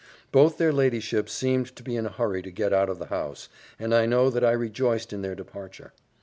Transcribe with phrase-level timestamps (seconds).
[0.31, 3.49] Both their ladyships seemed to be in a hurry to get out of the house,
[3.77, 5.93] and I know that I rejoiced in their departure.